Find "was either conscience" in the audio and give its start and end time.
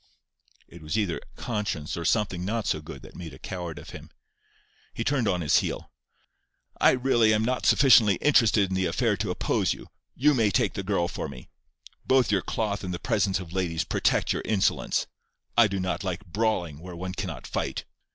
0.81-1.95